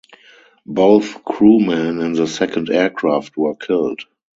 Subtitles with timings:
[0.65, 4.01] Both crewmen in the second aircraft were killed.